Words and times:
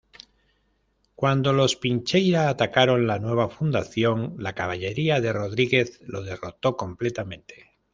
Cuando 1.13 1.53
los 1.53 1.75
Pincheira 1.75 2.49
atacaron 2.49 3.05
la 3.05 3.19
nueva 3.19 3.49
fundación, 3.49 4.33
la 4.39 4.55
caballería 4.55 5.21
de 5.21 5.31
Rodríguez 5.31 5.99
lo 6.01 6.23
derrotó 6.23 6.75
completamente. 6.75 7.69